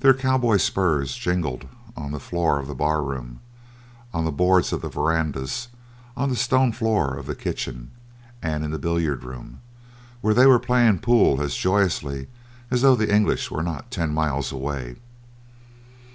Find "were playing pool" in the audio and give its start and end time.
10.44-11.40